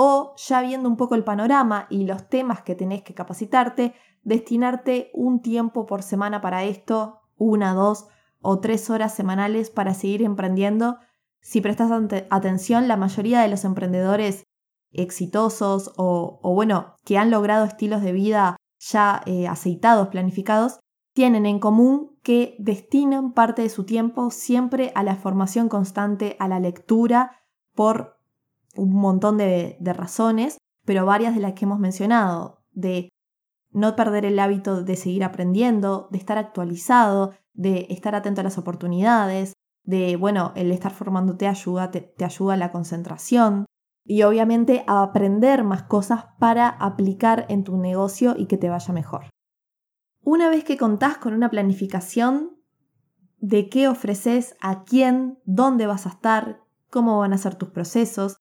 o 0.00 0.36
ya 0.36 0.62
viendo 0.62 0.88
un 0.88 0.96
poco 0.96 1.16
el 1.16 1.24
panorama 1.24 1.88
y 1.90 2.06
los 2.06 2.28
temas 2.28 2.62
que 2.62 2.76
tenés 2.76 3.02
que 3.02 3.14
capacitarte, 3.14 3.94
destinarte 4.22 5.10
un 5.12 5.42
tiempo 5.42 5.86
por 5.86 6.04
semana 6.04 6.40
para 6.40 6.62
esto, 6.62 7.18
una, 7.36 7.74
dos 7.74 8.06
o 8.40 8.60
tres 8.60 8.90
horas 8.90 9.12
semanales 9.12 9.70
para 9.70 9.94
seguir 9.94 10.22
emprendiendo. 10.22 10.98
Si 11.40 11.60
prestas 11.60 11.90
atención, 12.30 12.86
la 12.86 12.96
mayoría 12.96 13.40
de 13.40 13.48
los 13.48 13.64
emprendedores 13.64 14.44
exitosos 14.92 15.92
o, 15.96 16.38
bueno, 16.54 16.94
que 17.04 17.18
han 17.18 17.32
logrado 17.32 17.64
estilos 17.64 18.00
de 18.00 18.12
vida 18.12 18.56
ya 18.78 19.22
eh, 19.26 19.48
aceitados, 19.48 20.08
planificados, 20.08 20.78
tienen 21.12 21.44
en 21.44 21.58
común 21.58 22.16
que 22.22 22.54
destinan 22.60 23.32
parte 23.32 23.62
de 23.62 23.68
su 23.68 23.82
tiempo 23.82 24.30
siempre 24.30 24.92
a 24.94 25.02
la 25.02 25.16
formación 25.16 25.68
constante, 25.68 26.36
a 26.38 26.46
la 26.46 26.60
lectura, 26.60 27.40
por 27.74 28.17
un 28.78 28.94
montón 28.94 29.36
de, 29.36 29.76
razones, 29.80 30.58
pero 30.84 31.04
varias 31.04 31.34
de 31.34 31.40
las 31.40 31.54
que 31.54 31.64
hemos 31.64 31.78
mencionado, 31.78 32.64
de 32.72 33.08
no 33.70 33.96
perder 33.96 34.24
el 34.24 34.38
hábito 34.38 34.82
de 34.82 34.96
seguir 34.96 35.24
aprendiendo, 35.24 36.08
de 36.10 36.18
estar 36.18 36.38
actualizado, 36.38 37.32
de 37.52 37.86
estar 37.90 38.14
atento 38.14 38.40
a 38.40 38.44
las 38.44 38.56
oportunidades, 38.56 39.52
de, 39.84 40.16
bueno, 40.16 40.52
el 40.54 40.70
estar 40.70 40.92
formándote 40.92 41.46
ayuda, 41.46 41.90
te, 41.90 42.00
te 42.00 42.24
ayuda 42.24 42.54
a 42.54 42.58
la 42.58 42.72
concentración 42.72 43.66
y 44.04 44.22
obviamente 44.22 44.84
a 44.86 45.02
aprender 45.02 45.64
más 45.64 45.82
cosas 45.82 46.26
para 46.38 46.68
aplicar 46.68 47.46
en 47.48 47.64
tu 47.64 47.76
negocio 47.76 48.34
y 48.36 48.46
que 48.46 48.56
te 48.56 48.70
vaya 48.70 48.94
mejor. 48.94 49.26
Una 50.22 50.48
vez 50.48 50.64
que 50.64 50.76
contás 50.76 51.18
con 51.18 51.34
una 51.34 51.50
planificación 51.50 52.58
de 53.38 53.68
qué 53.68 53.88
ofreces, 53.88 54.56
a 54.60 54.84
quién, 54.84 55.38
dónde 55.44 55.86
vas 55.86 56.06
a 56.06 56.10
estar, 56.10 56.62
cómo 56.90 57.18
van 57.18 57.32
a 57.32 57.38
ser 57.38 57.54
tus 57.54 57.70
procesos, 57.70 58.36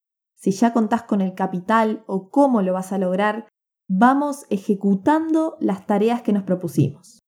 si 0.47 0.51
ya 0.51 0.71
contás 0.71 1.03
con 1.03 1.19
el 1.19 1.33
capital 1.33 2.05
o 2.07 2.29
cómo 2.29 2.61
lo 2.61 2.71
vas 2.71 2.93
a 2.93 2.97
lograr, 2.97 3.49
vamos 3.89 4.45
ejecutando 4.49 5.57
las 5.59 5.85
tareas 5.85 6.21
que 6.21 6.31
nos 6.31 6.43
propusimos. 6.43 7.19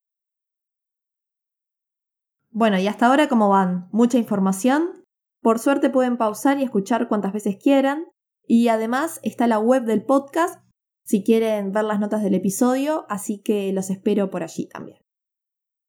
Bueno, 2.50 2.80
y 2.80 2.88
hasta 2.88 3.08
ahora 3.08 3.28
cómo 3.28 3.50
van? 3.50 3.90
Mucha 3.92 4.18
información. 4.18 5.04
Por 5.42 5.60
suerte 5.60 5.90
pueden 5.90 6.16
pausar 6.16 6.60
y 6.60 6.64
escuchar 6.64 7.10
cuantas 7.10 7.34
veces 7.34 7.58
quieran. 7.62 8.06
Y 8.48 8.70
además 8.70 9.20
está 9.22 9.48
la 9.48 9.60
web 9.60 9.84
del 9.84 10.06
podcast 10.06 10.64
si 11.04 11.22
quieren 11.22 11.74
ver 11.74 11.84
las 11.84 12.00
notas 12.00 12.24
del 12.24 12.36
episodio, 12.36 13.06
así 13.10 13.42
que 13.42 13.74
los 13.74 13.90
espero 13.90 14.30
por 14.30 14.44
allí 14.44 14.70
también. 14.70 15.00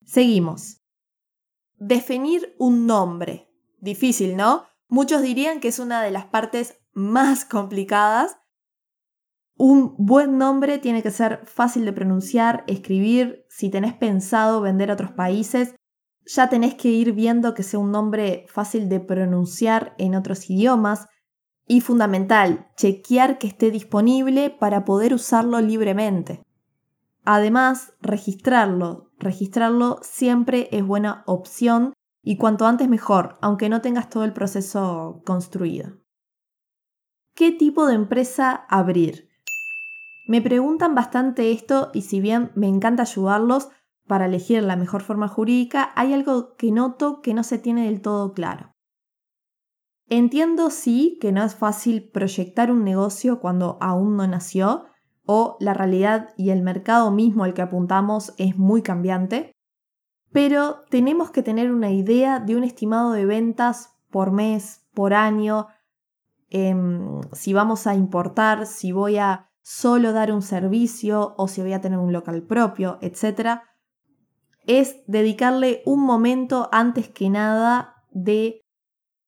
Seguimos. 0.05 0.79
Definir 1.77 2.57
un 2.59 2.87
nombre. 2.87 3.53
Difícil, 3.79 4.37
¿no? 4.37 4.65
Muchos 4.89 5.23
dirían 5.23 5.61
que 5.61 5.69
es 5.69 5.79
una 5.79 6.03
de 6.03 6.11
las 6.11 6.27
partes 6.27 6.80
más 6.93 7.45
complicadas. 7.45 8.37
Un 9.57 9.95
buen 9.99 10.39
nombre 10.39 10.79
tiene 10.79 11.03
que 11.03 11.11
ser 11.11 11.41
fácil 11.45 11.85
de 11.85 11.93
pronunciar, 11.93 12.65
escribir. 12.67 13.45
Si 13.49 13.71
tenés 13.71 13.95
pensado 13.95 14.61
vender 14.61 14.91
a 14.91 14.95
otros 14.95 15.13
países, 15.13 15.75
ya 16.25 16.49
tenés 16.49 16.75
que 16.75 16.89
ir 16.89 17.13
viendo 17.13 17.55
que 17.55 17.63
sea 17.63 17.81
un 17.81 17.91
nombre 17.91 18.47
fácil 18.49 18.89
de 18.89 19.01
pronunciar 19.01 19.95
en 19.99 20.15
otros 20.15 20.49
idiomas. 20.49 21.07
Y 21.67 21.83
fundamental, 21.83 22.69
chequear 22.77 23.39
que 23.39 23.47
esté 23.47 23.71
disponible 23.71 24.51
para 24.51 24.85
poder 24.85 25.15
usarlo 25.15 25.61
libremente. 25.61 26.43
Además, 27.25 27.93
registrarlo. 28.01 29.13
Registrarlo 29.19 30.01
siempre 30.03 30.69
es 30.73 30.85
buena 30.85 31.23
opción 31.27 31.93
y 32.23 32.37
cuanto 32.39 32.67
antes 32.67 32.89
mejor, 32.89 33.39
aunque 33.41 33.69
no 33.69 33.81
tengas 33.83 34.09
todo 34.09 34.25
el 34.25 34.33
proceso 34.33 35.23
construido. 35.25 36.00
¿Qué 37.35 37.53
tipo 37.53 37.87
de 37.87 37.95
empresa 37.95 38.53
abrir? 38.69 39.29
Me 40.27 40.43
preguntan 40.43 40.95
bastante 40.95 41.53
esto 41.53 41.91
y 41.95 42.03
si 42.03 42.21
bien 42.21 42.53
me 42.55 42.69
encanta 42.69 43.03
ayudarlos 43.03 43.71
para 44.07 44.27
elegir 44.27 44.63
la 44.63 44.77
mejor 44.77 45.03
forma 45.03 45.29
jurídica, 45.29 45.93
hay 45.95 46.13
algo 46.13 46.57
que 46.57 46.73
noto 46.73 47.23
que 47.23 47.35
no 47.35 47.45
se 47.45 47.59
tiene 47.59 47.87
del 47.87 48.03
todo 48.03 48.33
claro. 48.33 48.73
Entiendo 50.09 50.71
sí 50.71 51.19
que 51.21 51.31
no 51.31 51.45
es 51.45 51.55
fácil 51.55 52.11
proyectar 52.11 52.73
un 52.73 52.85
negocio 52.85 53.41
cuando 53.41 53.79
aún 53.81 54.17
no 54.17 54.27
nació 54.27 54.87
o 55.25 55.57
la 55.61 55.75
realidad 55.75 56.31
y 56.37 56.51
el 56.51 56.63
mercado 56.63 57.13
mismo 57.13 57.45
al 57.45 57.55
que 57.55 57.63
apuntamos 57.63 58.35
es 58.37 58.59
muy 58.59 58.83
cambiante, 58.83 59.53
pero 60.33 60.81
tenemos 60.91 61.31
que 61.31 61.45
tener 61.45 61.73
una 61.73 61.93
idea 61.93 62.41
de 62.41 62.57
un 62.57 62.65
estimado 62.65 63.13
de 63.13 63.27
ventas 63.27 63.97
por 64.11 64.33
mes, 64.33 64.89
por 64.93 65.15
año, 65.15 65.69
em, 66.51 67.21
si 67.33 67.53
vamos 67.53 67.87
a 67.87 67.95
importar, 67.95 68.67
si 68.67 68.93
voy 68.93 69.19
a 69.19 69.51
solo 69.63 70.13
dar 70.13 70.33
un 70.33 70.43
servicio 70.43 71.35
o 71.37 71.49
si 71.49 71.61
voy 71.61 71.73
a 71.73 71.81
tener 71.81 71.99
un 71.99 72.13
local 72.13 72.43
propio, 72.43 72.99
etc. 73.01 73.61
Es 74.67 75.03
dedicarle 75.07 75.83
un 75.87 76.01
momento 76.01 76.69
antes 76.73 77.09
que 77.09 77.31
nada 77.31 77.95
de 78.11 78.61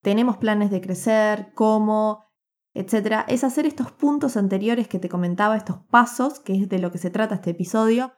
tenemos 0.03 0.37
planes 0.37 0.71
de 0.71 0.81
crecer, 0.81 1.53
cómo, 1.55 2.25
etc. 2.75 3.25
Es 3.29 3.45
hacer 3.45 3.67
estos 3.67 3.93
puntos 3.93 4.37
anteriores 4.37 4.89
que 4.89 4.99
te 4.99 5.09
comentaba, 5.09 5.57
estos 5.57 5.79
pasos, 5.91 6.41
que 6.41 6.55
es 6.55 6.69
de 6.69 6.81
lo 6.81 6.91
que 6.91 6.99
se 6.99 7.11
trata 7.11 7.37
este 7.37 7.51
episodio, 7.51 8.13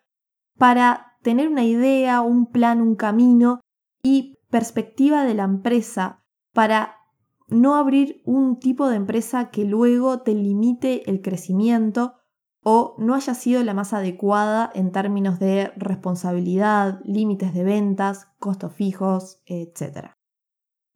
para 0.56 1.18
tener 1.22 1.48
una 1.48 1.64
idea, 1.64 2.20
un 2.22 2.50
plan, 2.50 2.80
un 2.80 2.96
camino 2.96 3.60
y 4.02 4.38
perspectiva 4.50 5.24
de 5.24 5.34
la 5.34 5.44
empresa 5.44 6.24
para 6.52 7.03
no 7.48 7.74
abrir 7.74 8.22
un 8.24 8.58
tipo 8.58 8.88
de 8.88 8.96
empresa 8.96 9.50
que 9.50 9.64
luego 9.64 10.22
te 10.22 10.34
limite 10.34 11.08
el 11.10 11.20
crecimiento 11.22 12.14
o 12.62 12.96
no 12.98 13.14
haya 13.14 13.34
sido 13.34 13.62
la 13.62 13.74
más 13.74 13.92
adecuada 13.92 14.70
en 14.74 14.90
términos 14.90 15.38
de 15.38 15.70
responsabilidad, 15.76 17.00
límites 17.04 17.52
de 17.52 17.62
ventas, 17.62 18.28
costos 18.38 18.72
fijos, 18.72 19.42
etc. 19.44 20.12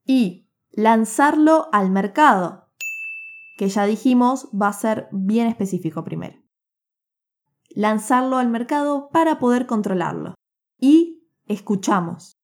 Y 0.05 0.49
lanzarlo 0.71 1.69
al 1.73 1.90
mercado, 1.90 2.69
que 3.59 3.69
ya 3.69 3.85
dijimos 3.85 4.49
va 4.50 4.69
a 4.69 4.73
ser 4.73 5.09
bien 5.12 5.47
específico 5.47 6.05
primero. 6.05 6.38
Lanzarlo 7.69 8.38
al 8.38 8.49
mercado 8.49 9.11
para 9.12 9.38
poder 9.38 9.67
controlarlo. 9.67 10.35
Y 10.78 11.28
escuchamos. 11.47 12.38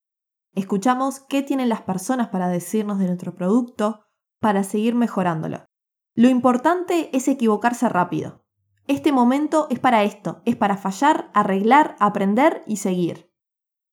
Escuchamos 0.54 1.20
qué 1.20 1.42
tienen 1.42 1.68
las 1.68 1.82
personas 1.82 2.28
para 2.28 2.48
decirnos 2.48 2.98
de 2.98 3.06
nuestro 3.06 3.34
producto 3.34 4.04
para 4.40 4.62
seguir 4.62 4.94
mejorándolo. 4.94 5.64
Lo 6.14 6.28
importante 6.28 7.10
es 7.16 7.26
equivocarse 7.26 7.88
rápido. 7.88 8.44
Este 8.86 9.12
momento 9.12 9.66
es 9.70 9.78
para 9.78 10.04
esto, 10.04 10.42
es 10.44 10.56
para 10.56 10.76
fallar, 10.76 11.30
arreglar, 11.34 11.96
aprender 11.98 12.62
y 12.66 12.76
seguir. 12.76 13.32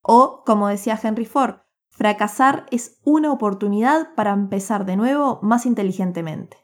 O, 0.03 0.43
como 0.45 0.67
decía 0.67 0.99
Henry 1.01 1.25
Ford, 1.25 1.61
fracasar 1.89 2.65
es 2.69 2.99
una 3.03 3.31
oportunidad 3.31 4.13
para 4.15 4.31
empezar 4.31 4.85
de 4.85 4.97
nuevo 4.97 5.39
más 5.41 5.65
inteligentemente. 5.65 6.57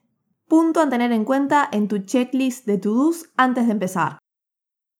Punto 0.47 0.81
a 0.81 0.89
tener 0.89 1.11
en 1.11 1.25
cuenta 1.25 1.67
en 1.71 1.87
tu 1.87 1.99
checklist 1.99 2.65
de 2.65 2.77
to-dos 2.77 3.31
antes 3.35 3.65
de 3.65 3.71
empezar. 3.71 4.19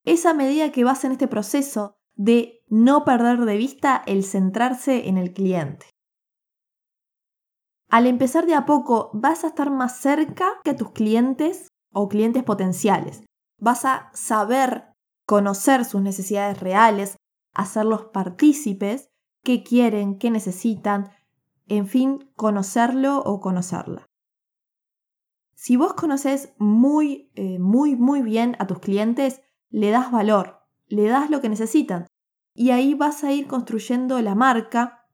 Esa 0.04 0.34
medida 0.34 0.72
que 0.72 0.84
vas 0.84 1.04
en 1.04 1.12
este 1.12 1.28
proceso 1.28 1.97
de 2.18 2.64
no 2.68 3.04
perder 3.04 3.44
de 3.44 3.56
vista 3.56 4.02
el 4.06 4.24
centrarse 4.24 5.08
en 5.08 5.16
el 5.16 5.32
cliente. 5.32 5.86
Al 7.88 8.06
empezar 8.06 8.44
de 8.44 8.54
a 8.54 8.66
poco 8.66 9.10
vas 9.14 9.44
a 9.44 9.48
estar 9.48 9.70
más 9.70 9.98
cerca 9.98 10.60
que 10.64 10.74
tus 10.74 10.90
clientes 10.90 11.68
o 11.92 12.08
clientes 12.08 12.42
potenciales. 12.42 13.24
Vas 13.58 13.84
a 13.84 14.10
saber 14.12 14.92
conocer 15.26 15.84
sus 15.84 16.02
necesidades 16.02 16.60
reales, 16.60 17.16
hacerlos 17.54 18.06
partícipes, 18.12 19.08
qué 19.42 19.62
quieren, 19.62 20.18
qué 20.18 20.30
necesitan, 20.30 21.10
en 21.66 21.86
fin, 21.86 22.30
conocerlo 22.34 23.20
o 23.20 23.40
conocerla. 23.40 24.06
Si 25.54 25.76
vos 25.76 25.94
conoces 25.94 26.54
muy, 26.58 27.30
eh, 27.36 27.58
muy, 27.58 27.94
muy 27.96 28.22
bien 28.22 28.56
a 28.58 28.66
tus 28.66 28.80
clientes, 28.80 29.40
le 29.70 29.90
das 29.90 30.10
valor, 30.10 30.57
le 30.88 31.04
das 31.04 31.30
lo 31.30 31.40
que 31.40 31.48
necesitan. 31.48 32.06
Y 32.54 32.70
ahí 32.70 32.94
vas 32.94 33.24
a 33.24 33.32
ir 33.32 33.46
construyendo 33.46 34.20
la 34.20 34.34
marca 34.34 35.06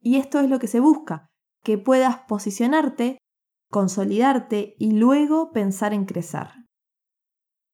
y 0.00 0.16
esto 0.16 0.38
es 0.40 0.48
lo 0.48 0.58
que 0.58 0.68
se 0.68 0.78
busca, 0.78 1.26
que 1.62 1.78
puedas 1.78 2.18
posicionarte, 2.28 3.18
consolidarte 3.70 4.76
y 4.78 4.92
luego 4.92 5.50
pensar 5.50 5.92
en 5.92 6.04
crecer. 6.04 6.48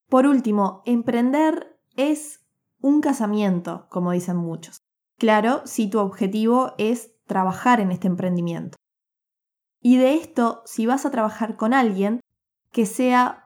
Por 0.09 0.27
último, 0.27 0.83
emprender 0.87 1.79
es 1.97 2.47
un 2.81 3.01
casamiento, 3.01 3.87
como 3.91 4.13
dicen 4.13 4.37
muchos. 4.37 4.79
Claro, 5.19 5.63
si 5.67 5.89
tu 5.89 5.99
objetivo 5.99 6.73
es 6.79 7.13
trabajar 7.27 7.81
en 7.81 7.93
este 7.93 8.09
emprendimiento. 8.09 8.77
Y 9.81 9.97
de 9.97 10.15
esto, 10.15 10.63
si 10.65 10.87
vas 10.87 11.07
a 11.07 11.11
trabajar 11.11 11.57
con 11.57 11.75
alguien, 11.75 12.21
que 12.71 12.87
sea 12.87 13.42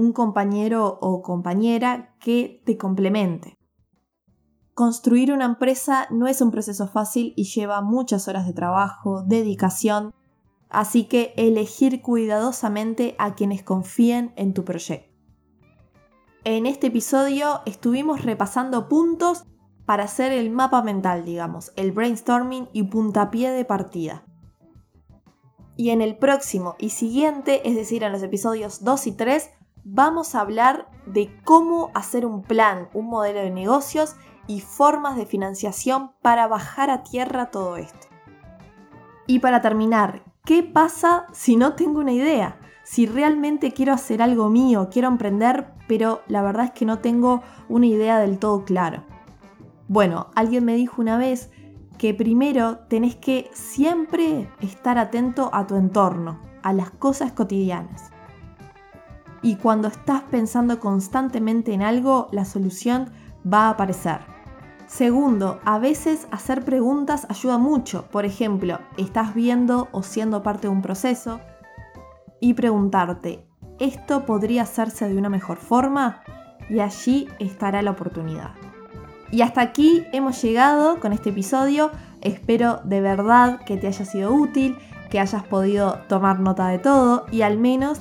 un 0.00 0.12
compañero 0.12 0.98
o 1.00 1.22
compañera 1.22 2.16
que 2.18 2.62
te 2.64 2.76
complemente. 2.78 3.54
Construir 4.74 5.30
una 5.30 5.44
empresa 5.44 6.06
no 6.10 6.26
es 6.26 6.40
un 6.40 6.50
proceso 6.50 6.88
fácil 6.88 7.34
y 7.36 7.44
lleva 7.44 7.82
muchas 7.82 8.26
horas 8.28 8.46
de 8.46 8.54
trabajo, 8.54 9.22
dedicación, 9.26 10.14
así 10.70 11.04
que 11.04 11.34
elegir 11.36 12.00
cuidadosamente 12.00 13.14
a 13.18 13.34
quienes 13.34 13.62
confíen 13.62 14.32
en 14.36 14.54
tu 14.54 14.64
proyecto. 14.64 15.10
En 16.44 16.64
este 16.64 16.86
episodio 16.86 17.60
estuvimos 17.66 18.24
repasando 18.24 18.88
puntos 18.88 19.44
para 19.84 20.04
hacer 20.04 20.32
el 20.32 20.50
mapa 20.50 20.82
mental, 20.82 21.26
digamos, 21.26 21.72
el 21.76 21.92
brainstorming 21.92 22.70
y 22.72 22.84
puntapié 22.84 23.50
de 23.50 23.66
partida. 23.66 24.24
Y 25.76 25.90
en 25.90 26.00
el 26.00 26.16
próximo 26.16 26.76
y 26.78 26.90
siguiente, 26.90 27.68
es 27.68 27.74
decir, 27.74 28.02
en 28.02 28.12
los 28.12 28.22
episodios 28.22 28.82
2 28.82 29.06
y 29.08 29.12
3, 29.12 29.50
vamos 29.84 30.34
a 30.34 30.40
hablar 30.40 30.88
de 31.06 31.34
cómo 31.44 31.90
hacer 31.94 32.26
un 32.26 32.42
plan, 32.42 32.88
un 32.92 33.06
modelo 33.08 33.40
de 33.40 33.50
negocios 33.50 34.16
y 34.46 34.60
formas 34.60 35.16
de 35.16 35.26
financiación 35.26 36.12
para 36.22 36.46
bajar 36.46 36.90
a 36.90 37.02
tierra 37.02 37.50
todo 37.50 37.76
esto. 37.76 38.08
Y 39.26 39.38
para 39.38 39.60
terminar, 39.60 40.24
¿qué 40.44 40.62
pasa 40.62 41.26
si 41.32 41.56
no 41.56 41.74
tengo 41.74 42.00
una 42.00 42.12
idea? 42.12 42.58
Si 42.82 43.06
realmente 43.06 43.72
quiero 43.72 43.92
hacer 43.92 44.22
algo 44.22 44.48
mío, 44.48 44.88
quiero 44.90 45.08
emprender, 45.08 45.72
pero 45.86 46.22
la 46.26 46.42
verdad 46.42 46.66
es 46.66 46.70
que 46.72 46.86
no 46.86 46.98
tengo 46.98 47.42
una 47.68 47.86
idea 47.86 48.18
del 48.18 48.38
todo 48.38 48.64
claro. 48.64 49.04
Bueno, 49.86 50.30
alguien 50.34 50.64
me 50.64 50.74
dijo 50.74 51.00
una 51.00 51.16
vez 51.16 51.50
que 51.98 52.14
primero 52.14 52.78
tenés 52.88 53.14
que 53.14 53.50
siempre 53.52 54.50
estar 54.60 54.98
atento 54.98 55.50
a 55.52 55.66
tu 55.66 55.76
entorno, 55.76 56.40
a 56.62 56.72
las 56.72 56.90
cosas 56.90 57.32
cotidianas 57.32 58.10
y 59.42 59.56
cuando 59.56 59.88
estás 59.88 60.22
pensando 60.30 60.80
constantemente 60.80 61.72
en 61.72 61.82
algo, 61.82 62.28
la 62.32 62.44
solución 62.44 63.10
va 63.50 63.66
a 63.66 63.70
aparecer. 63.70 64.20
Segundo, 64.86 65.60
a 65.64 65.78
veces 65.78 66.26
hacer 66.30 66.64
preguntas 66.64 67.26
ayuda 67.30 67.58
mucho. 67.58 68.06
Por 68.10 68.24
ejemplo, 68.24 68.80
estás 68.96 69.34
viendo 69.34 69.88
o 69.92 70.02
siendo 70.02 70.42
parte 70.42 70.62
de 70.66 70.72
un 70.72 70.82
proceso 70.82 71.40
y 72.40 72.54
preguntarte, 72.54 73.46
¿esto 73.78 74.26
podría 74.26 74.62
hacerse 74.62 75.08
de 75.08 75.16
una 75.16 75.28
mejor 75.28 75.58
forma? 75.58 76.22
Y 76.68 76.80
allí 76.80 77.28
estará 77.38 77.82
la 77.82 77.92
oportunidad. 77.92 78.50
Y 79.30 79.42
hasta 79.42 79.60
aquí 79.60 80.04
hemos 80.12 80.42
llegado 80.42 80.98
con 80.98 81.12
este 81.12 81.30
episodio. 81.30 81.92
Espero 82.20 82.80
de 82.84 83.00
verdad 83.00 83.60
que 83.64 83.76
te 83.76 83.86
haya 83.86 84.04
sido 84.04 84.32
útil, 84.32 84.76
que 85.08 85.20
hayas 85.20 85.44
podido 85.44 86.00
tomar 86.08 86.40
nota 86.40 86.66
de 86.68 86.78
todo 86.78 87.26
y 87.30 87.42
al 87.42 87.58
menos 87.58 88.00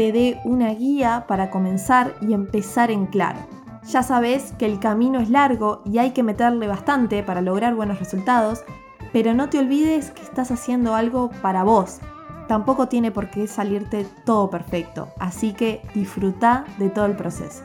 te 0.00 0.12
dé 0.12 0.40
una 0.44 0.70
guía 0.70 1.26
para 1.28 1.50
comenzar 1.50 2.14
y 2.22 2.32
empezar 2.32 2.90
en 2.90 3.04
claro. 3.04 3.38
Ya 3.86 4.02
sabes 4.02 4.54
que 4.58 4.64
el 4.64 4.80
camino 4.80 5.20
es 5.20 5.28
largo 5.28 5.82
y 5.84 5.98
hay 5.98 6.12
que 6.12 6.22
meterle 6.22 6.68
bastante 6.68 7.22
para 7.22 7.42
lograr 7.42 7.74
buenos 7.74 7.98
resultados, 7.98 8.64
pero 9.12 9.34
no 9.34 9.50
te 9.50 9.58
olvides 9.58 10.10
que 10.10 10.22
estás 10.22 10.50
haciendo 10.52 10.94
algo 10.94 11.28
para 11.42 11.64
vos. 11.64 11.98
Tampoco 12.48 12.88
tiene 12.88 13.10
por 13.10 13.28
qué 13.28 13.46
salirte 13.46 14.06
todo 14.24 14.48
perfecto, 14.48 15.08
así 15.18 15.52
que 15.52 15.82
disfruta 15.94 16.64
de 16.78 16.88
todo 16.88 17.04
el 17.04 17.14
proceso. 17.14 17.62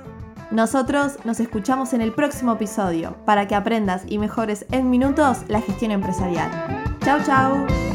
Nosotros 0.51 1.19
nos 1.23 1.39
escuchamos 1.39 1.93
en 1.93 2.01
el 2.01 2.11
próximo 2.11 2.51
episodio 2.51 3.15
para 3.23 3.47
que 3.47 3.55
aprendas 3.55 4.03
y 4.07 4.17
mejores 4.17 4.65
en 4.71 4.89
minutos 4.89 5.43
la 5.47 5.61
gestión 5.61 5.91
empresarial. 5.91 6.51
Chao, 6.99 7.19
chao. 7.25 7.94